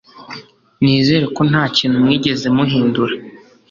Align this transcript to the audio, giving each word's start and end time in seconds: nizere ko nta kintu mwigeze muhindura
nizere 0.83 1.25
ko 1.35 1.41
nta 1.49 1.63
kintu 1.75 1.97
mwigeze 2.03 2.47
muhindura 2.55 3.15